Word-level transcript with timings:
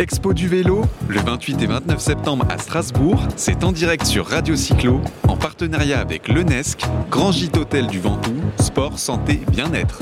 Expo 0.00 0.32
du 0.34 0.48
vélo, 0.48 0.82
le 1.08 1.20
28 1.20 1.62
et 1.62 1.66
29 1.66 1.98
septembre 2.00 2.44
à 2.50 2.58
Strasbourg, 2.58 3.22
c'est 3.36 3.62
en 3.62 3.70
direct 3.70 4.04
sur 4.04 4.26
Radio 4.26 4.56
Cyclo, 4.56 5.00
en 5.28 5.36
partenariat 5.36 6.00
avec 6.00 6.26
l'UNESC, 6.26 6.80
Grand 7.10 7.30
Gîte 7.30 7.56
Hôtel 7.56 7.86
du 7.86 8.00
Ventoux, 8.00 8.40
sport, 8.58 8.98
santé, 8.98 9.40
bien-être. 9.52 10.00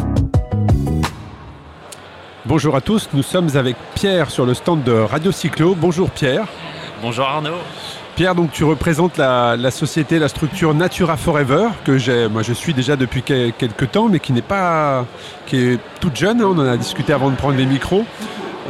Bonjour 2.46 2.74
à 2.74 2.80
tous, 2.80 3.10
nous 3.12 3.22
sommes 3.22 3.54
avec 3.54 3.76
Pierre 3.94 4.30
sur 4.30 4.46
le 4.46 4.54
stand 4.54 4.82
de 4.82 4.92
Radio 4.92 5.30
Cyclo. 5.30 5.74
Bonjour 5.74 6.10
Pierre. 6.10 6.46
Bonjour 7.02 7.26
Arnaud. 7.26 7.58
Pierre, 8.16 8.34
donc 8.34 8.50
tu 8.50 8.64
représentes 8.64 9.18
la, 9.18 9.70
société, 9.70 10.18
la 10.18 10.28
structure 10.28 10.72
Natura 10.72 11.18
Forever, 11.18 11.68
que 11.84 11.98
j'ai, 11.98 12.28
moi 12.28 12.42
je 12.42 12.54
suis 12.54 12.72
déjà 12.72 12.96
depuis 12.96 13.22
quelques 13.22 13.90
temps, 13.90 14.08
mais 14.08 14.20
qui 14.20 14.32
n'est 14.32 14.42
pas, 14.42 15.04
qui 15.46 15.56
est 15.58 15.78
toute 16.00 16.16
jeune. 16.16 16.40
Hein. 16.40 16.46
on 16.46 16.58
en 16.58 16.66
a 16.66 16.76
discuté 16.78 17.12
avant 17.12 17.30
de 17.30 17.36
prendre 17.36 17.58
les 17.58 17.66
micros. 17.66 18.06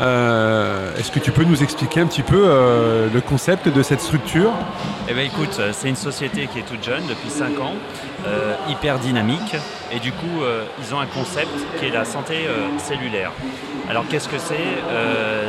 Euh, 0.01 0.97
est-ce 0.97 1.11
que 1.11 1.19
tu 1.19 1.33
peux 1.33 1.45
nous 1.45 1.63
expliquer 1.63 2.01
un 2.01 2.07
petit 2.07 2.23
peu 2.23 2.45
euh, 2.47 3.09
le 3.13 3.21
concept 3.21 3.69
de 3.69 3.83
cette 3.83 4.01
structure? 4.01 4.51
Eh 5.09 5.15
bien 5.15 5.25
écoute, 5.25 5.61
c'est 5.73 5.89
une 5.89 5.97
société 5.97 6.47
qui 6.47 6.61
est 6.61 6.63
toute 6.63 6.83
jeune 6.83 7.03
depuis 7.09 7.29
5 7.29 7.61
ans, 7.61 7.75
euh, 8.27 8.55
hyper 8.69 8.99
dynamique, 8.99 9.57
et 9.93 9.99
du 9.99 10.13
coup 10.13 10.43
ils 10.81 10.95
ont 10.95 11.01
un 11.01 11.07
concept 11.07 11.51
qui 11.79 11.87
est 11.87 11.91
la 11.91 12.05
santé 12.05 12.47
cellulaire. 12.79 13.33
Alors 13.89 14.05
qu'est-ce 14.09 14.29
que 14.29 14.39
c'est? 14.39 14.65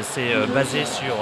C'est 0.01 0.33
basé 0.53 0.85
sur... 0.85 1.15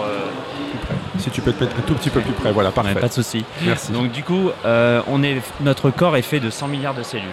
Si 1.20 1.30
tu 1.30 1.42
peux 1.42 1.54
te 1.54 1.64
mettre 1.64 1.78
un 1.78 1.82
tout 1.82 1.94
petit 1.94 2.10
peu 2.10 2.22
plus 2.22 2.34
près, 2.34 2.52
voilà, 2.52 2.72
parfait. 2.72 2.96
pas 2.96 3.08
de 3.08 3.14
souci. 3.14 3.46
Merci. 3.64 3.92
Donc 3.92 4.12
du 4.12 4.24
coup, 4.24 4.50
on 4.66 5.24
est, 5.24 5.42
notre 5.60 5.92
corps 5.92 6.18
est 6.18 6.24
fait 6.24 6.40
de 6.40 6.50
100 6.50 6.68
milliards 6.68 6.96
de 6.96 7.04
cellules. 7.04 7.28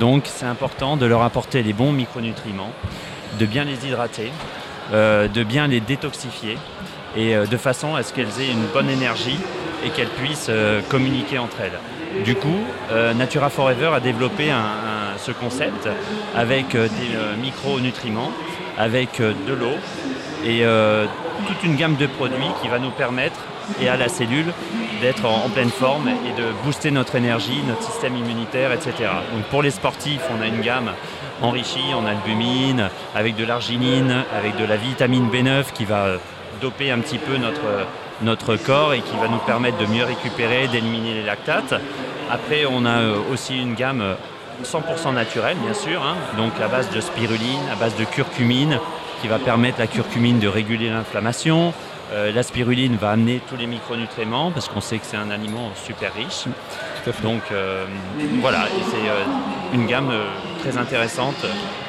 Donc 0.00 0.24
c'est 0.26 0.46
important 0.46 0.96
de 0.96 1.06
leur 1.06 1.22
apporter 1.22 1.62
les 1.62 1.72
bons 1.72 1.92
micronutriments, 1.92 2.72
de 3.38 3.46
bien 3.46 3.64
les 3.64 3.86
hydrater, 3.86 4.32
euh, 4.32 4.63
de 4.92 5.42
bien 5.42 5.66
les 5.66 5.80
détoxifier 5.80 6.58
et 7.16 7.34
euh, 7.34 7.46
de 7.46 7.56
façon 7.56 7.94
à 7.94 8.02
ce 8.02 8.12
qu'elles 8.12 8.40
aient 8.40 8.50
une 8.50 8.66
bonne 8.72 8.90
énergie 8.90 9.38
et 9.84 9.90
qu'elles 9.90 10.08
puissent 10.08 10.48
euh, 10.48 10.80
communiquer 10.88 11.38
entre 11.38 11.56
elles. 11.60 12.24
Du 12.24 12.36
coup, 12.36 12.60
Natura 13.16 13.50
Forever 13.50 13.90
a 13.92 13.98
développé 13.98 14.52
ce 15.18 15.32
concept 15.32 15.88
avec 16.36 16.76
des 16.76 17.42
micronutriments, 17.42 18.30
avec 18.78 19.20
de 19.20 19.52
l'eau 19.52 19.74
et 20.46 20.62
toute 21.48 21.64
une 21.64 21.74
gamme 21.74 21.96
de 21.96 22.06
produits 22.06 22.52
qui 22.62 22.68
va 22.68 22.78
nous 22.78 22.92
permettre 22.92 23.40
et 23.80 23.88
à 23.88 23.96
la 23.96 24.08
cellule 24.08 24.46
d'être 25.00 25.24
en, 25.24 25.48
pleine 25.48 25.70
forme 25.70 26.08
et 26.08 26.40
de 26.40 26.46
booster 26.64 26.92
notre 26.92 27.16
énergie, 27.16 27.60
notre 27.66 27.82
système 27.82 28.16
immunitaire, 28.16 28.72
etc. 28.72 28.92
Donc 29.32 29.44
pour 29.50 29.62
les 29.62 29.70
sportifs, 29.70 30.22
on 30.30 30.40
a 30.40 30.46
une 30.46 30.60
gamme 30.60 30.92
enrichi 31.44 31.94
en 31.94 32.06
albumine, 32.06 32.88
avec 33.14 33.36
de 33.36 33.44
l'arginine, 33.44 34.24
avec 34.36 34.56
de 34.56 34.64
la 34.64 34.76
vitamine 34.76 35.28
B9 35.30 35.72
qui 35.72 35.84
va 35.84 36.04
euh, 36.04 36.18
doper 36.60 36.90
un 36.90 36.98
petit 36.98 37.18
peu 37.18 37.36
notre, 37.36 37.86
notre 38.22 38.56
corps 38.56 38.94
et 38.94 39.00
qui 39.00 39.16
va 39.16 39.28
nous 39.28 39.38
permettre 39.38 39.78
de 39.78 39.86
mieux 39.86 40.04
récupérer, 40.04 40.68
d'éliminer 40.68 41.14
les 41.14 41.22
lactates. 41.22 41.74
Après, 42.30 42.64
on 42.68 42.84
a 42.84 43.00
euh, 43.00 43.16
aussi 43.32 43.60
une 43.60 43.74
gamme 43.74 44.16
100% 44.64 45.08
euh, 45.08 45.12
naturelle, 45.12 45.56
bien 45.62 45.74
sûr, 45.74 46.02
hein. 46.02 46.16
donc 46.36 46.52
à 46.62 46.68
base 46.68 46.90
de 46.90 47.00
spiruline, 47.00 47.60
à 47.72 47.76
base 47.76 47.96
de 47.96 48.04
curcumine, 48.04 48.78
qui 49.20 49.28
va 49.28 49.38
permettre 49.38 49.78
la 49.78 49.86
curcumine 49.86 50.38
de 50.38 50.48
réguler 50.48 50.90
l'inflammation, 50.90 51.72
euh, 52.12 52.32
la 52.32 52.42
spiruline 52.42 52.96
va 52.96 53.10
amener 53.10 53.40
tous 53.48 53.56
les 53.56 53.66
micronutriments 53.66 54.50
parce 54.50 54.68
qu'on 54.68 54.80
sait 54.80 54.98
que 54.98 55.06
c'est 55.06 55.16
un 55.16 55.30
aliment 55.30 55.70
super 55.74 56.12
riche. 56.14 56.44
Donc 57.22 57.42
euh, 57.50 57.86
voilà, 58.40 58.66
c'est 58.90 59.08
euh, 59.08 59.24
une 59.72 59.86
gamme 59.86 60.12
très 60.64 60.78
intéressante. 60.78 61.46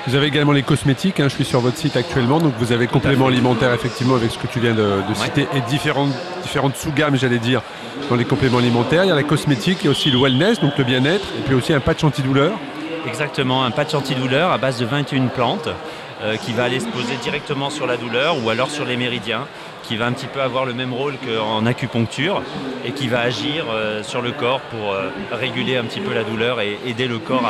Vous 0.07 0.15
avez 0.15 0.27
également 0.27 0.51
les 0.51 0.63
cosmétiques, 0.63 1.19
hein, 1.19 1.29
je 1.29 1.35
suis 1.35 1.45
sur 1.45 1.61
votre 1.61 1.77
site 1.77 1.95
actuellement, 1.95 2.39
donc 2.39 2.53
vous 2.59 2.71
avez 2.71 2.87
complément 2.87 3.27
alimentaire 3.27 3.73
effectivement 3.73 4.15
avec 4.15 4.31
ce 4.31 4.37
que 4.37 4.47
tu 4.47 4.59
viens 4.59 4.73
de, 4.73 5.01
citer 5.13 5.47
et 5.55 5.61
différentes, 5.69 6.11
différentes 6.43 6.75
sous-gammes 6.75 7.15
j'allais 7.15 7.39
dire 7.39 7.61
dans 8.09 8.15
les 8.15 8.25
compléments 8.25 8.57
alimentaires. 8.57 9.03
Il 9.05 9.07
y 9.07 9.11
a 9.11 9.15
la 9.15 9.23
cosmétique, 9.23 9.79
il 9.81 9.85
y 9.85 9.87
a 9.87 9.91
aussi 9.91 10.11
le 10.11 10.19
wellness, 10.19 10.59
donc 10.59 10.77
le 10.77 10.83
bien-être, 10.83 11.25
et 11.39 11.41
puis 11.45 11.55
aussi 11.55 11.73
un 11.73 11.79
patch 11.79 12.03
antidouleur. 12.03 12.51
Exactement, 13.07 13.63
un 13.63 13.71
patch 13.71 13.93
antidouleur 13.93 14.51
à 14.51 14.57
base 14.57 14.79
de 14.79 14.85
21 14.85 15.27
plantes 15.27 15.69
qui 16.41 16.53
va 16.53 16.63
aller 16.63 16.79
se 16.79 16.87
poser 16.87 17.15
directement 17.21 17.69
sur 17.69 17.85
la 17.85 17.97
douleur 17.97 18.43
ou 18.43 18.49
alors 18.49 18.69
sur 18.69 18.85
les 18.85 18.97
méridiens 18.97 19.45
qui 19.83 19.95
va 19.95 20.07
un 20.07 20.11
petit 20.11 20.27
peu 20.27 20.41
avoir 20.41 20.65
le 20.65 20.73
même 20.73 20.93
rôle 20.93 21.13
qu'en 21.17 21.65
acupuncture 21.65 22.41
et 22.85 22.91
qui 22.91 23.07
va 23.07 23.21
agir 23.21 23.65
euh, 23.69 24.03
sur 24.03 24.21
le 24.21 24.31
corps 24.31 24.61
pour 24.61 24.93
euh, 24.93 25.09
réguler 25.31 25.77
un 25.77 25.83
petit 25.83 25.99
peu 25.99 26.13
la 26.13 26.23
douleur 26.23 26.61
et 26.61 26.77
aider 26.85 27.07
le 27.07 27.19
corps 27.19 27.43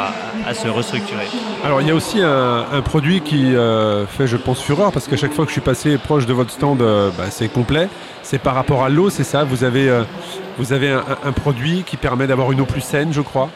à, 0.48 0.54
se 0.54 0.68
restructurer. 0.68 1.26
Alors 1.64 1.82
il 1.82 1.88
y 1.88 1.92
a 1.92 1.96
aussi 1.96 2.22
un, 2.22 2.82
produit 2.84 3.22
qui 3.22 3.56
euh, 3.56 4.06
fait 4.06 4.28
je 4.28 4.38
pense 4.38 4.62
fureur 4.62 4.92
parce 4.92 5.08
qu'à 5.08 5.18
chaque 5.18 5.34
fois 5.34 5.46
que 5.46 5.50
je 5.50 5.56
suis 5.56 5.62
passé 5.62 5.98
proche 5.98 6.26
de 6.26 6.34
votre 6.34 6.52
stand 6.52 6.78
bah, 6.78 7.30
c'est 7.30 7.50
complet. 7.50 7.90
C'est 8.24 8.40
par 8.40 8.56
rapport 8.56 8.84
à 8.84 8.90
l'eau, 8.90 9.12
c'est 9.12 9.24
ça? 9.24 9.44
Vous 9.44 9.64
avez, 9.64 10.04
vous 10.58 10.74
avez 10.74 10.90
un 10.90 11.32
produit 11.32 11.84
qui 11.84 11.96
permet 11.96 12.26
d'avoir 12.26 12.52
une 12.52 12.62
eau 12.62 12.66
plus 12.66 12.82
saine 12.82 13.14
je 13.14 13.22
crois? 13.22 13.50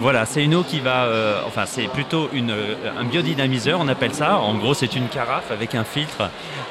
Voilà, 0.00 0.26
c'est 0.26 0.44
une 0.44 0.54
eau 0.54 0.62
qui 0.62 0.80
va, 0.80 1.04
euh, 1.04 1.40
enfin 1.46 1.64
c'est 1.66 1.86
plutôt 1.86 2.28
euh, 2.34 2.74
un 2.98 3.04
biodynamiseur, 3.04 3.78
on 3.80 3.88
appelle 3.88 4.12
ça. 4.12 4.38
En 4.38 4.54
gros, 4.54 4.74
c'est 4.74 4.96
une 4.96 5.08
carafe 5.08 5.50
avec 5.50 5.74
un 5.74 5.84
filtre 5.84 6.28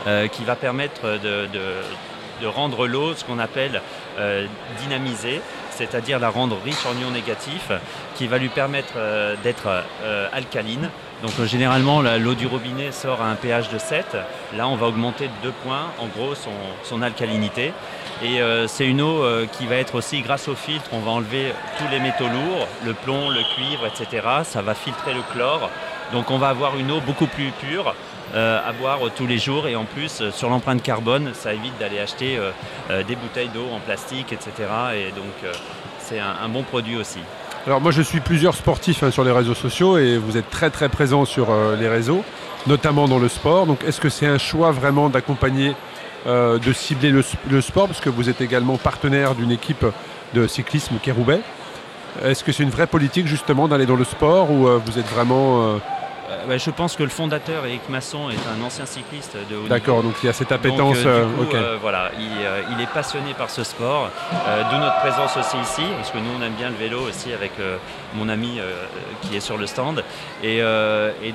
euh, 0.08 0.28
qui 0.28 0.44
va 0.44 0.56
permettre 0.56 1.18
de, 1.24 1.48
rendre 2.44 2.88
l'eau 2.88 3.14
ce 3.16 3.24
qu'on 3.24 3.40
appelle 3.40 3.82
dynamisée, 4.80 5.42
c'est-à-dire 5.72 6.20
la 6.20 6.30
rendre 6.30 6.58
riche 6.64 6.86
en 6.86 7.00
ions 7.02 7.12
négatifs, 7.12 7.72
qui 8.16 8.28
va 8.28 8.38
lui 8.38 8.50
permettre 8.50 8.94
d'être 9.44 9.84
alcaline. 10.32 10.90
Donc 11.22 11.34
généralement, 11.46 12.02
l'eau 12.02 12.36
du 12.36 12.48
robinet 12.48 12.92
sort 12.92 13.22
à 13.22 13.26
un 13.26 13.36
pH 13.36 13.70
de 13.70 13.78
7. 13.78 14.18
Là, 14.56 14.68
on 14.68 14.76
va 14.76 14.88
augmenter 14.88 15.26
de 15.28 15.34
2 15.44 15.52
points, 15.64 15.88
en 16.00 16.08
gros, 16.08 16.34
son 16.84 17.02
alcalinité. 17.02 17.74
Et 18.24 18.42
euh, 18.42 18.68
c'est 18.68 18.88
une 18.88 19.02
eau 19.02 19.24
euh, 19.24 19.46
qui 19.48 19.66
va 19.66 19.76
être 19.76 19.96
aussi, 19.96 20.22
grâce 20.22 20.48
au 20.48 20.56
filtre, 20.56 20.90
on 20.94 21.00
va 21.00 21.12
enlever 21.12 21.54
tous 21.78 21.88
les 21.92 22.00
métaux 22.00 22.28
lourds, 22.28 22.68
le 22.86 22.94
plomb, 22.94 23.30
le 23.30 23.42
cuivre, 23.56 23.86
etc. 23.86 24.26
Ça 24.44 24.62
va 24.62 24.76
filtrer 24.76 25.14
le 25.14 25.22
chlore. 25.34 25.70
Donc 26.14 26.32
on 26.32 26.38
va 26.38 26.50
avoir 26.50 26.78
une 26.78 26.92
eau 26.92 27.02
beaucoup 27.02 27.28
plus 27.28 27.52
pure 27.60 27.90
euh, 27.90 27.94
à 28.34 28.72
boire 28.74 29.00
tous 29.16 29.28
les 29.28 29.38
jours. 29.38 29.68
Et 29.68 29.76
en 29.76 29.86
plus, 29.86 30.24
sur 30.32 30.50
l'empreinte 30.50 30.82
carbone, 30.82 31.32
ça 31.34 31.54
évite 31.54 31.78
d'aller 31.80 32.00
acheter 32.00 32.40
des 32.90 33.16
bouteilles 33.16 33.50
d'eau 33.50 33.66
en 33.74 33.80
plastique, 33.80 34.34
etc. 34.34 34.52
Et 34.96 35.12
donc 35.12 35.54
c'est 36.00 36.20
un, 36.20 36.50
bon 36.50 36.64
produit 36.64 36.96
aussi. 36.96 37.20
Alors 37.68 37.80
moi 37.80 37.92
je 37.92 38.02
suis 38.02 38.20
plusieurs 38.20 38.56
sportifs 38.56 39.04
hein, 39.04 39.12
sur 39.12 39.24
les 39.24 39.32
réseaux 39.32 39.54
sociaux 39.54 39.98
et 39.98 40.18
vous 40.18 40.38
êtes 40.38 40.50
très 40.50 40.70
très 40.70 40.90
présents 40.90 41.26
sur 41.26 41.48
les 41.80 41.88
réseaux, 41.88 42.24
notamment 42.68 43.08
dans 43.08 43.20
le 43.20 43.30
sport. 43.30 43.68
Donc 43.68 43.84
est-ce 43.84 44.02
que 44.02 44.10
c'est 44.10 44.28
un 44.28 44.40
choix 44.40 44.72
vraiment 44.72 45.10
d'accompagner 45.10 45.76
euh, 46.26 46.58
de 46.58 46.72
cibler 46.72 47.12
le, 47.12 47.62
sport, 47.62 47.88
parce 47.88 48.00
que 48.00 48.10
vous 48.10 48.30
êtes 48.30 48.40
également 48.40 48.78
partenaire 48.78 49.36
d'une 49.36 49.52
équipe 49.52 49.86
de 50.34 50.48
cyclisme 50.48 50.96
qui 51.02 51.10
est 51.10 51.14
Roubaix. 51.14 51.42
Est-ce 52.24 52.46
que 52.46 52.54
c'est 52.54 52.64
une 52.64 52.70
vraie 52.70 52.88
politique 52.88 53.28
justement 53.28 53.68
d'aller 53.68 53.86
dans 53.86 53.98
le 53.98 54.06
sport 54.06 54.50
ou 54.50 54.68
euh, 54.68 54.80
vous 54.86 54.98
êtes 54.98 55.08
vraiment 55.08 55.80
euh, 56.34 56.54
euh, 56.54 56.58
je 56.58 56.70
pense 56.72 56.96
que 56.96 57.04
le 57.04 57.10
fondateur, 57.10 57.66
Eric 57.66 57.88
Masson, 57.90 58.30
est 58.30 58.36
un 58.36 58.64
ancien 58.64 58.86
cycliste 58.86 59.36
de 59.50 59.56
haut 59.56 59.68
D'accord, 59.68 60.04
donc 60.04 60.16
il 60.24 60.28
y 60.28 60.30
a 60.30 60.34
cette 60.34 60.52
appétence. 60.52 60.98
Euh, 61.06 61.26
euh, 61.54 61.78
voilà, 61.82 62.12
il, 62.18 62.82
est 62.82 62.94
passionné 62.94 63.34
par 63.34 63.50
ce 63.50 63.64
sport, 63.64 64.10
d'où 64.70 64.78
notre 64.78 65.00
présence 65.00 65.38
aussi 65.38 65.58
ici, 65.58 65.84
parce 65.98 66.12
que 66.12 66.18
nous 66.18 66.30
on 66.38 66.42
aime 66.44 66.54
bien 66.54 66.70
le 66.70 66.76
vélo 66.76 67.02
aussi 67.02 67.32
avec 67.32 67.52
mon 68.16 68.28
ami 68.30 68.60
qui 69.22 69.36
est 69.36 69.40
sur 69.40 69.58
le 69.58 69.68
stand. 69.68 70.04
Et, 70.44 70.62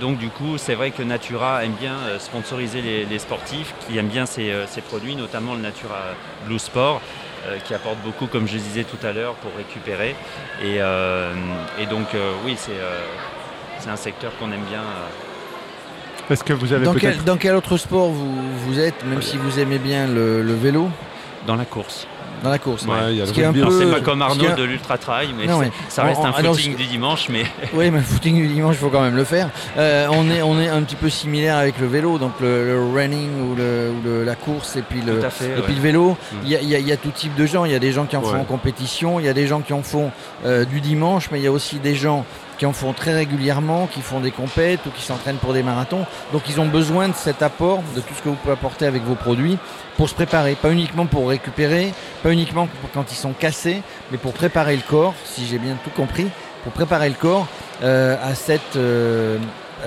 donc 0.01 0.19
du 0.19 0.29
coup, 0.29 0.59
c'est 0.59 0.75
vrai 0.75 0.91
que 0.91 1.03
Natura 1.03 1.65
aime 1.65 1.73
bien 1.73 1.97
sponsoriser 2.19 2.83
les, 2.83 3.19
sportifs 3.19 3.75
qui 3.87 3.99
aiment 3.99 4.09
bien 4.09 4.27
ces, 4.27 4.53
produits, 4.89 5.17
notamment 5.17 5.55
le 5.55 5.61
Natura 5.61 5.99
Blue 6.47 6.59
Sport. 6.59 7.01
qui 7.65 7.73
apporte 7.73 7.99
beaucoup, 8.05 8.27
comme 8.27 8.47
je 8.47 8.59
disais 8.59 8.85
tout 8.85 9.07
à 9.07 9.13
l'heure, 9.13 9.35
pour 9.35 9.53
récupérer. 9.57 10.15
Et, 10.63 10.77
et 10.77 11.87
donc, 11.87 12.09
oui, 12.45 12.57
c'est 12.57 12.79
c'est 13.79 13.91
un 13.91 13.97
secteur 13.97 14.33
qu'on 14.39 14.51
aime 14.53 14.65
bien. 14.69 14.81
Euh. 14.81 16.33
Est-ce 16.33 16.45
que 16.45 16.53
vous 16.53 16.73
avez 16.73 16.85
dans 16.85 16.95
quel, 16.95 17.25
dans 17.25 17.37
quel 17.37 17.55
autre 17.55 17.77
sport 17.79 18.11
vous, 18.11 18.35
vous 18.67 18.79
êtes, 18.79 19.05
même 19.05 19.23
si 19.23 19.37
vous 19.37 19.59
aimez 19.59 19.79
bien 19.79 20.07
le, 20.07 20.43
le 20.43 20.55
vélo? 20.55 20.91
Dans 21.47 21.57
la 21.57 21.65
course. 21.65 22.07
Dans 22.43 22.51
la 22.51 22.59
course. 22.59 22.87
Ouais, 22.87 23.25
C'est 23.27 23.91
pas 23.91 24.01
comme 24.01 24.23
Arnaud 24.23 24.55
de 24.57 24.63
l'ultra 24.63 24.99
trail, 24.99 25.29
mais 25.37 25.47
ça 25.89 26.05
reste 26.05 26.21
un 26.21 26.33
footing 26.33 26.77
du 26.77 26.87
dimanche. 26.87 27.29
Mais 27.29 27.45
oui, 27.75 27.91
mais 27.91 27.99
le 27.99 28.05
footing 28.05 28.37
du 28.37 28.49
dimanche, 28.49 28.77
il 28.77 28.79
faut 28.79 28.91
quand 28.91 29.03
même 29.03 29.17
le 29.17 29.25
faire. 29.25 29.51
Euh, 29.77 30.07
on 30.11 30.31
est 30.31 30.43
on 30.43 30.61
est 30.61 30.69
un 30.69 30.83
petit 30.83 30.97
peu 30.97 31.09
similaire 31.09 31.57
avec 31.57 31.79
le 31.79 31.87
vélo, 31.87 32.19
donc 32.19 32.33
le, 32.41 32.79
running 32.95 33.31
ou, 33.41 33.57
le, 33.57 34.25
la 34.25 34.35
course 34.35 34.77
et 34.77 34.83
puis 34.83 35.01
le 35.01 35.19
et 35.19 35.63
puis 35.63 35.75
le 35.75 35.81
vélo. 35.81 36.11
Mm. 36.11 36.37
Il 36.45 36.51
y, 36.51 36.75
a, 36.75 36.79
y, 36.79 36.93
a, 36.93 36.97
tout 36.97 37.11
type 37.11 37.35
de 37.35 37.47
gens. 37.47 37.65
Il 37.65 37.73
y 37.73 37.75
a 37.75 37.79
des 37.79 37.93
gens 37.93 38.07
qui 38.07 38.17
en 38.17 38.23
font 38.23 38.41
en 38.41 38.45
compétition, 38.45 39.21
il 39.21 39.27
y 39.27 39.29
a 39.29 39.35
des 39.35 39.47
gens 39.47 39.61
qui 39.61 39.73
en 39.73 39.83
font 39.83 40.11
euh, 40.45 40.65
du 40.65 40.81
dimanche, 40.81 41.31
mais 41.33 41.41
il 41.41 41.45
y 41.45 41.49
a 41.49 41.53
aussi 41.53 41.77
des 41.77 41.95
gens 41.95 42.25
qui 42.59 42.67
en 42.67 42.73
font 42.73 42.93
très 42.93 43.15
régulièrement, 43.15 43.87
qui 43.87 44.03
font 44.03 44.21
des 44.21 44.33
compètes 44.33 44.85
ou 44.87 44.91
qui 44.91 45.03
s'entraînent 45.03 45.37
pour 45.37 45.55
des 45.55 45.63
marathons. 45.63 46.05
Donc 46.33 46.43
ils 46.49 46.61
ont 46.61 46.67
besoin 46.67 47.09
de 47.09 47.15
cet 47.15 47.43
apport, 47.43 47.83
de 47.95 48.01
tout 48.01 48.15
ce 48.15 48.23
que 48.23 48.29
vous 48.29 48.35
pouvez 48.35 48.53
apporter 48.53 48.85
avec 48.85 49.03
vos 49.05 49.15
produits 49.15 49.59
pour 49.97 50.09
se 50.09 50.15
préparer. 50.15 50.57
Pas 50.57 50.71
uniquement 50.71 51.07
pour 51.07 51.29
récupérer, 51.29 51.95
pas 52.23 52.33
uniquement 52.33 52.69
quand 52.93 53.11
ils 53.11 53.17
sont 53.17 53.33
cassés, 53.33 53.83
mais 54.11 54.19
pour 54.19 54.33
préparer 54.33 54.77
le 54.77 54.83
corps, 54.83 55.15
si 55.25 55.47
j'ai 55.47 55.59
bien 55.59 55.77
tout 55.85 55.91
compris, 55.91 56.29
pour 56.65 56.73
préparer 56.73 57.09
le 57.09 57.15
corps 57.15 57.47
euh, 57.83 58.17
à 58.23 58.35
cette... 58.35 58.77
Euh, 58.77 59.39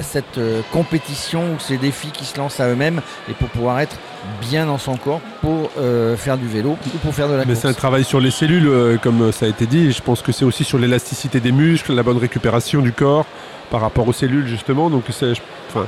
cette 0.02 0.40
compétition 0.72 1.54
ou 1.54 1.60
ces 1.60 1.78
défis 1.78 2.12
qui 2.12 2.26
se 2.26 2.38
lancent 2.38 2.60
à 2.60 2.68
eux-mêmes 2.70 3.02
et 3.30 3.34
pour 3.34 3.50
pouvoir 3.50 3.80
être 3.80 3.98
bien 4.40 4.66
dans 4.66 4.78
son 4.78 4.96
corps 4.96 5.22
pour 5.42 5.70
faire 6.18 6.38
du 6.38 6.48
vélo 6.48 6.78
ou 6.94 6.98
pour 7.00 7.14
faire 7.14 7.28
de 7.28 7.34
la 7.34 7.46
Mais 7.46 7.56
c'est 7.56 7.68
un 7.68 7.74
travail 7.74 8.04
sur 8.04 8.20
les 8.20 8.32
cellules, 8.32 9.00
comme 9.02 9.32
ça 9.32 9.46
a 9.46 9.50
été 9.50 9.66
dit. 9.66 9.92
Je 9.92 10.02
pense 10.02 10.22
que 10.22 10.32
c'est 10.32 10.46
aussi 10.46 10.64
sur 10.64 10.78
l'élasticité 10.78 11.40
des 11.40 11.52
muscles, 11.52 11.94
la 11.94 12.04
bonne 12.04 12.18
récupération 12.18 12.82
du 12.82 12.94
corps 12.94 13.26
par 13.70 13.82
rapport 13.82 14.08
aux 14.08 14.14
cellules, 14.14 14.48
justement. 14.48 14.90
Donc, 14.90 15.04
c'est 15.10 15.34
enfin, 15.70 15.88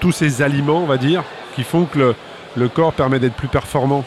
tous 0.00 0.12
ces 0.12 0.42
aliments, 0.42 0.82
on 0.82 0.86
va 0.86 0.96
dire, 0.96 1.24
qui 1.54 1.62
font 1.62 1.84
que 1.84 1.98
le, 1.98 2.14
le 2.56 2.68
corps 2.68 2.92
permet 2.92 3.18
d'être 3.18 3.34
plus 3.34 3.48
performant. 3.48 4.04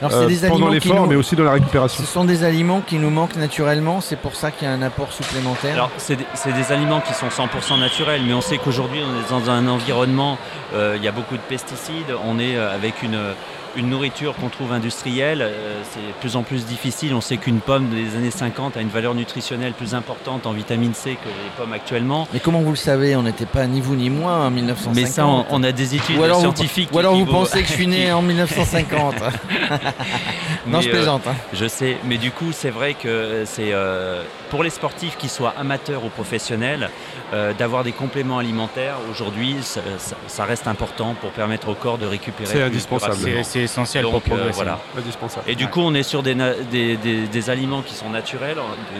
Alors, 0.00 0.14
euh, 0.14 0.26
des 0.26 0.48
pendant 0.48 0.68
l'effort, 0.68 1.06
mais 1.06 1.16
aussi 1.16 1.36
dans 1.36 1.44
la 1.44 1.52
récupération. 1.52 2.02
Ce 2.02 2.10
sont 2.10 2.24
des 2.24 2.44
aliments 2.44 2.80
qui 2.80 2.96
nous 2.96 3.10
manquent 3.10 3.36
naturellement, 3.36 4.00
c'est 4.00 4.16
pour 4.16 4.34
ça 4.34 4.50
qu'il 4.50 4.66
y 4.66 4.70
a 4.70 4.74
un 4.74 4.82
apport 4.82 5.12
supplémentaire. 5.12 5.74
Alors, 5.74 5.90
c'est 5.96 6.16
des, 6.16 6.72
aliments 6.72 7.00
qui 7.00 7.14
sont 7.14 7.28
100% 7.28 7.78
naturels, 7.78 8.22
mais 8.26 8.32
on 8.32 8.40
sait 8.40 8.58
qu'aujourd'hui, 8.58 9.00
on 9.02 9.20
est 9.20 9.30
dans 9.30 9.50
un 9.50 9.68
environnement, 9.68 10.38
euh, 10.74 10.94
il 10.96 11.04
y 11.04 11.08
a 11.08 11.12
beaucoup 11.12 11.36
de 11.36 11.42
pesticides, 11.42 12.14
on 12.26 12.38
est 12.38 12.56
euh, 12.56 12.74
avec 12.74 13.02
une 13.02 13.18
une 13.76 13.90
nourriture 13.90 14.34
qu'on 14.36 14.48
trouve 14.48 14.72
industrielle, 14.72 15.42
euh, 15.42 15.82
c'est 15.90 16.00
de 16.00 16.12
plus 16.20 16.36
en 16.36 16.42
plus 16.42 16.64
difficile. 16.66 17.14
On 17.14 17.20
sait 17.20 17.36
qu'une 17.36 17.60
pomme 17.60 17.88
des 17.90 18.16
années 18.16 18.30
50 18.30 18.76
a 18.76 18.80
une 18.80 18.88
valeur 18.88 19.14
nutritionnelle 19.14 19.72
plus 19.72 19.94
importante 19.94 20.46
en 20.46 20.52
vitamine 20.52 20.94
C 20.94 21.16
que 21.22 21.28
les 21.28 21.50
pommes 21.56 21.72
actuellement. 21.72 22.28
Mais 22.32 22.40
comment 22.40 22.60
vous 22.60 22.70
le 22.70 22.76
savez? 22.76 23.16
On 23.16 23.22
n'était 23.22 23.46
pas 23.46 23.66
ni 23.66 23.80
vous 23.80 23.96
ni 23.96 24.10
moi 24.10 24.32
en 24.32 24.50
1950. 24.50 24.94
Mais 24.94 25.06
ça, 25.06 25.26
on, 25.26 25.62
a 25.62 25.72
des 25.72 25.94
études 25.94 26.16
scientifiques. 26.34 26.90
ou 26.92 26.98
alors 26.98 27.14
vous 27.14 27.26
pensez 27.26 27.62
que 27.62 27.68
je 27.68 27.72
suis 27.72 27.86
né 27.86 28.12
en 28.12 28.22
1950 28.34 29.14
Non, 30.66 30.80
je 30.80 30.88
euh, 30.88 30.92
plaisante. 30.92 31.26
Hein. 31.26 31.34
Je 31.52 31.66
sais, 31.66 31.96
mais 32.04 32.16
du 32.16 32.30
coup, 32.30 32.52
c'est 32.52 32.70
vrai 32.70 32.94
que 32.94 33.44
c'est 33.46 33.72
euh, 33.72 34.22
pour 34.50 34.62
les 34.62 34.70
sportifs 34.70 35.16
qui 35.16 35.28
soient 35.28 35.54
amateurs 35.58 36.04
ou 36.04 36.08
professionnels, 36.08 36.90
d'avoir 37.58 37.82
des 37.82 37.90
compléments 37.90 38.38
alimentaires 38.38 38.94
aujourd'hui, 39.10 39.56
ça, 40.28 40.44
reste 40.44 40.68
important 40.68 41.14
pour 41.20 41.30
permettre 41.30 41.68
au 41.68 41.74
corps 41.74 41.98
de 41.98 42.06
récupérer. 42.06 42.48
C'est 42.48 42.62
indispensable 42.62 43.16
essentiel 43.64 44.04
pour 44.04 44.16
euh, 44.16 44.20
progresser. 44.20 44.52
voilà. 44.54 44.78
Et 45.46 45.54
du 45.54 45.68
coup, 45.68 45.80
on 45.80 45.94
est 45.94 46.02
sur 46.02 46.22
des, 46.22 46.34
des, 46.34 47.50
aliments 47.50 47.82
qui 47.82 47.94
sont 47.94 48.10
naturels, 48.10 48.58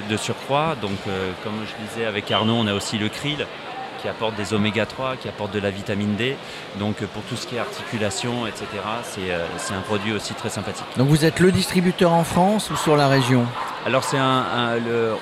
de, 0.08 0.16
surcroît. 0.16 0.76
Donc, 0.80 0.98
euh, 1.08 1.30
comme 1.42 1.54
je 1.66 1.86
disais 1.86 2.06
avec 2.06 2.30
Arnaud, 2.30 2.54
on 2.54 2.66
a 2.66 2.74
aussi 2.74 2.98
le 2.98 3.08
krill 3.08 3.46
qui 4.02 4.08
apporte 4.08 4.36
des 4.36 4.52
oméga 4.52 4.84
3, 4.84 5.16
qui 5.16 5.28
apporte 5.28 5.52
de 5.52 5.60
la 5.60 5.70
vitamine 5.70 6.14
D. 6.14 6.36
Donc 6.78 6.96
pour 6.96 7.22
tout 7.22 7.36
ce 7.36 7.46
qui 7.46 7.56
est 7.56 7.58
articulation, 7.58 8.46
etc., 8.46 8.66
c'est 9.02 9.74
un 9.74 9.80
produit 9.80 10.12
aussi 10.12 10.34
très 10.34 10.50
sympathique. 10.50 10.84
Donc 10.98 11.08
vous 11.08 11.24
êtes 11.24 11.40
le 11.40 11.50
distributeur 11.50 12.12
en 12.12 12.22
France 12.22 12.70
ou 12.70 12.76
sur 12.76 12.96
la 12.96 13.08
région? 13.08 13.46
Alors 13.86 14.04
c'est 14.04 14.18
un, 14.18 14.44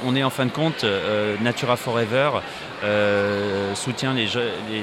on 0.06 0.14
est 0.14 0.22
en 0.22 0.30
fin 0.30 0.46
de 0.46 0.50
compte 0.50 0.84
euh, 0.84 1.36
Natura 1.40 1.76
Forever 1.76 2.30
soutient 3.74 4.12
les, 4.14 4.28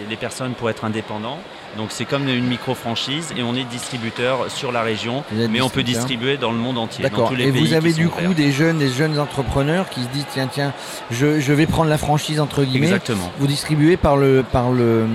les, 0.09 0.15
personnes 0.15 0.53
pour 0.53 0.69
être 0.69 0.85
indépendants. 0.85 1.37
Donc 1.77 1.89
c'est 1.91 2.05
comme 2.05 2.27
une 2.27 2.47
micro-franchise 2.47 3.33
et 3.37 3.43
on 3.43 3.55
est 3.55 3.63
distributeur 3.63 4.49
sur 4.49 4.71
la 4.71 4.81
région, 4.81 5.23
mais 5.49 5.61
on 5.61 5.69
peut 5.69 5.83
distribuer 5.83 6.37
dans 6.37 6.51
le 6.51 6.57
monde 6.57 6.77
entier. 6.77 7.03
D'accord. 7.03 7.31
Et 7.37 7.51
vous 7.51 7.73
avez 7.73 7.93
du 7.93 8.09
coup 8.09 8.33
des 8.33 8.51
jeunes, 8.51 8.79
des 8.79 8.89
jeunes 8.89 9.19
entrepreneurs 9.19 9.89
qui 9.89 10.03
se 10.03 10.07
disent 10.09 10.25
tiens 10.31 10.47
tiens, 10.51 10.73
je, 11.11 11.53
vais 11.53 11.67
prendre 11.67 11.89
la 11.89 11.97
franchise 11.97 12.39
entre 12.39 12.63
guillemets. 12.63 12.87
Exactement. 12.87 13.31
Vous 13.37 13.47
distribuez 13.47 13.97
par 13.97 14.17
le 14.17 14.43
par 14.49 14.71
le 14.71 15.05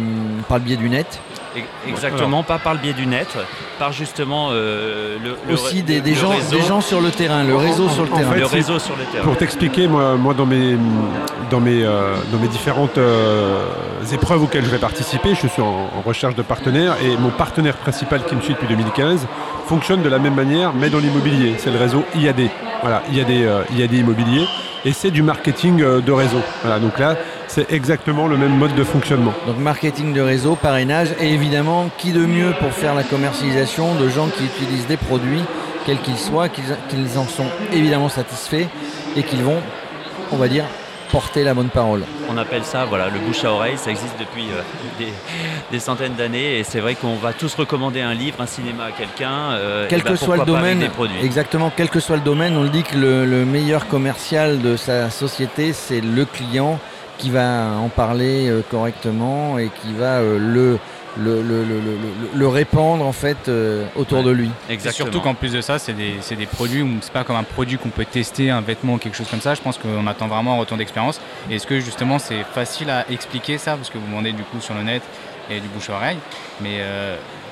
par 0.48 0.58
le 0.58 0.64
biais 0.64 0.76
du 0.76 0.88
net? 0.88 1.20
Exactement, 1.86 2.42
pas 2.42 2.58
par 2.58 2.74
le 2.74 2.80
biais 2.80 2.92
du 2.92 3.06
net, 3.06 3.28
par 3.78 3.92
justement 3.92 4.48
euh, 4.50 5.16
le, 5.22 5.54
aussi 5.54 5.82
des, 5.82 6.02
gens, 6.14 6.32
des 6.50 6.62
gens 6.62 6.80
sur 6.80 7.00
le 7.00 7.10
terrain, 7.10 7.44
le 7.44 7.56
réseau 7.56 7.88
sur 7.88 8.04
le 8.04 8.10
terrain. 8.10 8.34
le 8.34 8.46
réseau 8.46 8.78
sur 8.78 8.96
le 8.96 9.04
terrain. 9.04 9.24
Pour 9.24 9.36
t'expliquer, 9.36 9.86
moi, 9.86 10.16
moi 10.16 10.34
dans 10.34 10.46
mes 10.46 10.76
dans 11.50 11.60
mes 11.60 11.84
euh, 11.84 12.14
dans 12.32 12.38
mes 12.38 12.48
différentes 12.48 12.98
euh, 12.98 13.64
épreuves 14.12 14.42
auxquelles 14.42 14.64
je 14.64 14.70
vais 14.70 14.78
participer, 14.78 15.34
je 15.34 15.46
suis 15.46 15.62
en, 15.62 15.88
recherche 16.04 16.34
de 16.34 16.42
partenaires 16.42 16.96
et 17.02 17.16
mon 17.16 17.30
partenaire 17.30 17.76
principal 17.76 18.24
qui 18.24 18.34
me 18.34 18.40
suit 18.40 18.54
depuis 18.54 18.68
2015 18.68 19.26
fonctionne 19.66 20.02
de 20.02 20.08
la 20.08 20.18
même 20.18 20.34
manière, 20.34 20.74
mais 20.74 20.90
dans 20.90 20.98
l'immobilier. 20.98 21.54
C'est 21.58 21.70
le 21.70 21.78
réseau 21.78 22.04
IAD. 22.14 22.50
Voilà, 22.82 23.02
IAD, 23.10 23.30
IAD 23.74 23.92
immobilier 23.94 24.44
et 24.84 24.92
c'est 24.92 25.10
du 25.10 25.22
marketing 25.22 25.78
de 25.78 26.12
réseau. 26.12 26.40
Voilà, 26.62 26.78
donc 26.78 26.98
là, 26.98 27.16
c'est 27.54 27.70
exactement 27.70 28.26
le 28.26 28.36
même 28.36 28.56
mode 28.56 28.74
de 28.74 28.82
fonctionnement. 28.82 29.32
Donc 29.46 29.58
marketing 29.58 30.12
de 30.12 30.20
réseau, 30.20 30.56
parrainage 30.56 31.14
et 31.20 31.32
évidemment, 31.32 31.88
qui 31.98 32.10
de 32.10 32.26
mieux 32.26 32.52
pour 32.58 32.72
faire 32.72 32.96
la 32.96 33.04
commercialisation 33.04 33.94
de 33.94 34.08
gens 34.08 34.26
qui 34.26 34.44
utilisent 34.44 34.88
des 34.88 34.96
produits, 34.96 35.44
quels 35.86 36.00
qu'ils 36.00 36.18
soient, 36.18 36.48
qu'ils 36.48 37.16
en 37.16 37.28
sont 37.28 37.46
évidemment 37.72 38.08
satisfaits 38.08 38.66
et 39.14 39.22
qu'ils 39.22 39.44
vont, 39.44 39.58
on 40.32 40.36
va 40.36 40.48
dire, 40.48 40.64
porter 41.12 41.44
la 41.44 41.54
bonne 41.54 41.68
parole. 41.68 42.02
On 42.28 42.36
appelle 42.38 42.64
ça 42.64 42.86
voilà, 42.86 43.08
le 43.08 43.20
bouche 43.20 43.44
à 43.44 43.52
oreille, 43.52 43.78
ça 43.78 43.92
existe 43.92 44.18
depuis 44.18 44.48
euh, 44.50 45.04
des, 45.70 45.78
centaines 45.78 46.14
d'années 46.14 46.58
et 46.58 46.64
c'est 46.64 46.80
vrai 46.80 46.96
qu'on 46.96 47.14
va 47.14 47.32
tous 47.32 47.54
recommander 47.54 48.00
un 48.00 48.14
livre, 48.14 48.40
un 48.40 48.46
cinéma 48.46 48.86
à 48.86 48.90
quelqu'un. 48.90 49.52
Euh, 49.52 49.86
quel 49.88 50.02
que 50.02 50.08
ben, 50.08 50.16
soit 50.16 50.38
le 50.38 50.44
domaine, 50.44 50.82
exactement, 51.22 51.70
quel 51.76 51.88
que 51.88 52.00
soit 52.00 52.16
le 52.16 52.22
domaine, 52.22 52.56
on 52.56 52.64
le 52.64 52.68
dit 52.70 52.82
que 52.82 52.96
le 52.96 53.44
meilleur 53.44 53.86
commercial 53.86 54.60
de 54.60 54.76
sa 54.76 55.08
société, 55.08 55.72
c'est 55.72 56.00
le 56.00 56.24
client 56.24 56.80
qui 57.18 57.30
va 57.30 57.76
en 57.78 57.88
parler 57.88 58.48
euh, 58.48 58.62
correctement 58.68 59.58
et 59.58 59.68
qui 59.68 59.92
va 59.94 60.18
euh, 60.18 60.38
le, 60.38 60.78
le, 61.16 61.42
le, 61.42 61.64
le, 62.34 62.48
répandre 62.48 63.04
en 63.04 63.12
fait 63.12 63.48
euh, 63.48 63.86
autour 63.94 64.22
de 64.22 64.30
lui. 64.30 64.50
Exactement. 64.68 65.10
Surtout 65.10 65.20
qu'en 65.20 65.34
plus 65.34 65.52
de 65.52 65.60
ça, 65.60 65.78
c'est 65.78 65.92
des, 65.92 66.16
des, 66.36 66.46
produits, 66.46 66.84
c'est 67.00 67.12
pas 67.12 67.24
comme 67.24 67.36
un 67.36 67.44
produit 67.44 67.78
qu'on 67.78 67.90
peut 67.90 68.04
tester, 68.04 68.50
un 68.50 68.60
vêtement 68.60 68.94
ou 68.94 68.98
quelque 68.98 69.16
chose 69.16 69.28
comme 69.30 69.40
ça. 69.40 69.54
Je 69.54 69.62
pense 69.62 69.78
qu'on 69.78 70.06
attend 70.06 70.26
vraiment 70.26 70.54
un 70.54 70.58
retour 70.58 70.76
d'expérience. 70.76 71.20
Est-ce 71.50 71.66
que 71.66 71.80
justement 71.80 72.18
c'est 72.18 72.42
facile 72.42 72.90
à 72.90 73.08
expliquer 73.10 73.58
ça? 73.58 73.76
Parce 73.76 73.90
que 73.90 73.98
vous 73.98 74.06
demandez 74.06 74.32
du 74.32 74.42
coup 74.42 74.60
sur 74.60 74.74
le 74.74 74.82
net 74.82 75.02
et 75.50 75.60
du 75.60 75.68
bouche-oreille. 75.68 76.16
Mais 76.60 76.80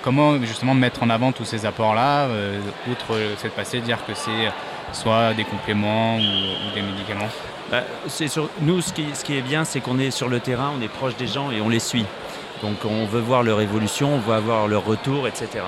comment 0.03 0.38
justement 0.41 0.75
mettre 0.75 1.03
en 1.03 1.11
avant 1.11 1.31
tous 1.31 1.44
ces 1.44 1.67
apports-là, 1.67 2.26
outre 2.91 3.19
cette 3.37 3.53
passé, 3.53 3.81
dire 3.81 3.99
que 4.06 4.14
c'est 4.14 4.50
soit 4.93 5.35
des 5.35 5.44
compléments 5.44 6.17
ou 6.17 6.75
des 6.75 6.83
médicaments 6.83 7.29
bah, 7.71 7.85
c'est 8.06 8.29
sur, 8.29 8.50
nous, 8.61 8.83
ce 8.83 8.93
qui, 8.93 9.06
ce 9.15 9.25
qui 9.25 9.35
est 9.35 9.41
bien, 9.41 9.65
c'est 9.65 9.81
qu'on 9.81 9.99
est 9.99 10.11
sur 10.11 10.29
le 10.29 10.41
terrain, 10.41 10.73
on 10.79 10.83
est 10.83 10.89
proche 10.89 11.17
des 11.17 11.27
gens 11.27 11.50
et 11.50 11.62
on 11.62 11.71
les 11.71 11.79
suit. 11.79 12.05
Donc 12.62 12.85
on 12.85 13.06
veut 13.06 13.21
voir 13.21 13.43
leur 13.43 13.62
évolution, 13.62 14.15
on 14.15 14.19
veut 14.19 14.35
avoir 14.35 14.69
leur 14.69 14.85
retour, 14.85 15.27
etc. 15.27 15.65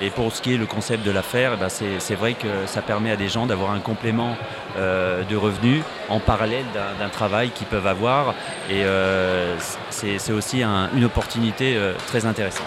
Et 0.00 0.10
pour 0.10 0.32
ce 0.32 0.42
qui 0.42 0.54
est 0.54 0.56
le 0.56 0.66
concept 0.66 1.04
de 1.04 1.10
l'affaire, 1.10 1.56
bah, 1.58 1.68
c'est 1.68 2.14
vrai 2.14 2.34
que 2.34 2.48
ça 2.66 2.82
permet 2.82 3.10
à 3.12 3.16
des 3.16 3.28
gens 3.28 3.46
d'avoir 3.46 3.70
un 3.70 3.78
complément 3.78 4.34
euh, 4.76 5.22
de 5.24 5.36
revenus 5.36 5.82
en 6.08 6.18
parallèle 6.18 6.64
d'un 6.98 7.08
travail 7.08 7.50
qu'ils 7.50 7.68
peuvent 7.68 7.86
avoir. 7.86 8.34
Et 8.68 8.84
euh, 8.84 9.56
c'est 9.90 10.32
aussi 10.32 10.64
une 10.64 11.04
opportunité 11.04 11.76
euh, 11.76 11.92
très 12.08 12.26
intéressante. 12.26 12.66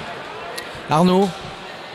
Arnaud, 0.90 1.28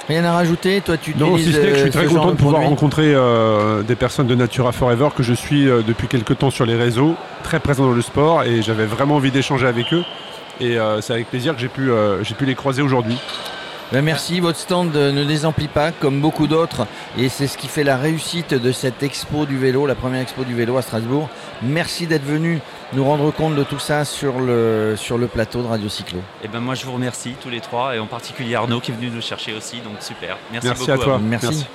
Rien 0.08 0.24
à 0.24 0.32
rajouter 0.32 0.80
Toi, 0.80 0.96
tu 0.96 1.14
Non, 1.16 1.36
si 1.36 1.52
ce 1.52 1.58
que 1.58 1.74
je 1.74 1.80
suis 1.82 1.90
très 1.90 2.06
content 2.06 2.32
de, 2.32 2.36
pouvoir 2.36 2.62
rencontrer 2.62 3.12
euh, 3.14 3.82
des 3.82 3.96
personnes 3.96 4.26
de 4.26 4.34
Natura 4.34 4.72
Forever 4.72 5.08
que 5.16 5.22
je 5.22 5.34
suis 5.34 5.68
euh, 5.68 5.82
depuis 5.86 6.08
quelques 6.08 6.38
temps 6.38 6.50
sur 6.50 6.66
les 6.66 6.74
réseaux, 6.74 7.14
très 7.42 7.60
présents 7.60 7.86
dans 7.86 7.92
le 7.92 8.02
sport, 8.02 8.42
et 8.42 8.62
j'avais 8.62 8.86
vraiment 8.86 9.16
envie 9.16 9.30
d'échanger 9.30 9.66
avec 9.66 9.92
eux. 9.92 10.04
Et 10.60 10.78
euh, 10.78 11.00
c'est 11.00 11.12
avec 11.12 11.30
plaisir 11.30 11.54
que 11.54 11.60
j'ai 11.60 11.68
pu, 11.68 11.90
j'ai 12.22 12.34
pu 12.34 12.44
les 12.44 12.54
croiser 12.54 12.82
aujourd'hui. 12.82 13.18
Ben, 13.92 14.02
merci, 14.02 14.38
votre 14.38 14.58
stand 14.58 14.94
ne 14.94 15.24
désemplit 15.24 15.66
pas 15.66 15.90
comme 15.90 16.20
beaucoup 16.20 16.46
d'autres 16.46 16.86
et 17.18 17.28
c'est 17.28 17.48
ce 17.48 17.58
qui 17.58 17.66
fait 17.66 17.82
la 17.82 17.96
réussite 17.96 18.54
de 18.54 18.70
cette 18.70 19.02
expo 19.02 19.46
du 19.46 19.58
vélo, 19.58 19.84
la 19.84 19.96
première 19.96 20.20
expo 20.20 20.44
du 20.44 20.54
vélo 20.54 20.76
à 20.76 20.82
Strasbourg. 20.82 21.28
Merci 21.60 22.06
d'être 22.06 22.24
venu 22.24 22.60
nous 22.92 23.04
rendre 23.04 23.32
compte 23.32 23.56
de 23.56 23.64
tout 23.64 23.80
ça 23.80 24.04
sur 24.04 24.38
le, 24.38 24.94
sur 24.96 25.18
le 25.18 25.26
plateau 25.26 25.62
de 25.62 25.66
Radio 25.66 25.88
Cyclo. 25.88 26.18
Et 26.18 26.44
eh 26.44 26.48
ben 26.48 26.60
moi 26.60 26.76
je 26.76 26.86
vous 26.86 26.92
remercie 26.92 27.34
tous 27.42 27.50
les 27.50 27.58
trois 27.58 27.96
et 27.96 27.98
en 27.98 28.06
particulier 28.06 28.54
Arnaud 28.54 28.78
qui 28.78 28.92
est 28.92 28.94
venu 28.94 29.10
nous 29.10 29.20
chercher 29.20 29.54
aussi, 29.54 29.80
donc 29.80 29.94
super. 30.00 30.38
Merci, 30.52 30.68
beaucoup 30.68 30.90
à 30.92 30.98
toi. 30.98 31.20
Merci. 31.20 31.66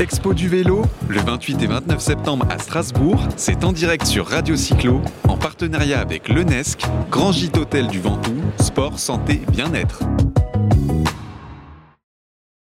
Expo 0.00 0.34
du 0.34 0.48
vélo, 0.48 0.82
le 1.06 1.20
28 1.20 1.62
et 1.62 1.66
29 1.68 2.00
septembre 2.00 2.44
à 2.50 2.58
Strasbourg, 2.58 3.20
c'est 3.36 3.62
en 3.62 3.70
direct 3.70 4.04
sur 4.04 4.26
Radio 4.26 4.56
Cyclo, 4.56 5.00
en 5.28 5.36
partenariat 5.36 6.00
avec 6.00 6.28
l'UNESC, 6.28 6.82
Grand 7.08 7.30
Gîte 7.30 7.56
Hôtel 7.56 7.86
du 7.86 8.00
Ventoux, 8.00 8.42
Sport, 8.58 8.98
Santé, 8.98 9.42
Bien-être. 9.52 10.00